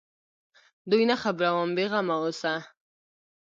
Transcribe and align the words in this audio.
دوى 0.89 1.03
نه 1.11 1.15
خبروم 1.23 1.69
بې 1.75 1.85
غمه 1.91 2.15
اوسه. 2.21 2.53